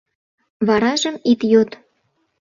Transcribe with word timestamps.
Варажым 0.67 1.15
ит 1.31 1.39
йод. 1.51 1.71